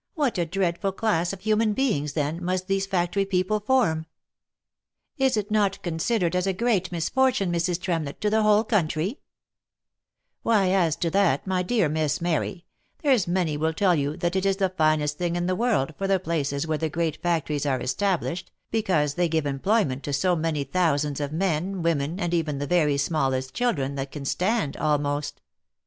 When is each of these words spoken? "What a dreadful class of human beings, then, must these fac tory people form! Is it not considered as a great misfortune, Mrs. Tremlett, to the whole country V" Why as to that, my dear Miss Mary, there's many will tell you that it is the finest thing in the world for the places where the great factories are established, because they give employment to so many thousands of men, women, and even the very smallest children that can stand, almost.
"What 0.14 0.36
a 0.36 0.44
dreadful 0.44 0.92
class 0.92 1.32
of 1.32 1.40
human 1.40 1.72
beings, 1.72 2.12
then, 2.12 2.44
must 2.44 2.66
these 2.68 2.84
fac 2.84 3.12
tory 3.12 3.24
people 3.24 3.60
form! 3.60 4.04
Is 5.16 5.38
it 5.38 5.50
not 5.50 5.82
considered 5.82 6.36
as 6.36 6.46
a 6.46 6.52
great 6.52 6.92
misfortune, 6.92 7.50
Mrs. 7.50 7.80
Tremlett, 7.80 8.20
to 8.20 8.28
the 8.28 8.42
whole 8.42 8.62
country 8.62 9.06
V" 9.08 9.18
Why 10.42 10.68
as 10.70 10.96
to 10.96 11.08
that, 11.12 11.46
my 11.46 11.62
dear 11.62 11.88
Miss 11.88 12.20
Mary, 12.20 12.66
there's 13.02 13.26
many 13.26 13.56
will 13.56 13.72
tell 13.72 13.94
you 13.94 14.18
that 14.18 14.36
it 14.36 14.44
is 14.44 14.58
the 14.58 14.68
finest 14.68 15.16
thing 15.16 15.34
in 15.34 15.46
the 15.46 15.56
world 15.56 15.94
for 15.96 16.06
the 16.06 16.20
places 16.20 16.66
where 16.66 16.76
the 16.76 16.90
great 16.90 17.16
factories 17.22 17.64
are 17.64 17.80
established, 17.80 18.52
because 18.70 19.14
they 19.14 19.30
give 19.30 19.46
employment 19.46 20.02
to 20.02 20.12
so 20.12 20.36
many 20.36 20.62
thousands 20.62 21.20
of 21.20 21.32
men, 21.32 21.80
women, 21.80 22.20
and 22.20 22.34
even 22.34 22.58
the 22.58 22.66
very 22.66 22.98
smallest 22.98 23.54
children 23.54 23.94
that 23.94 24.12
can 24.12 24.26
stand, 24.26 24.76
almost. 24.76 25.40